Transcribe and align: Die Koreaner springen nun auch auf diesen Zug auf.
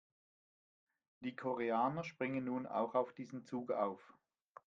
Die 1.19 1.35
Koreaner 1.35 2.03
springen 2.03 2.45
nun 2.45 2.65
auch 2.65 2.95
auf 2.95 3.13
diesen 3.13 3.45
Zug 3.45 3.69
auf. 3.69 4.01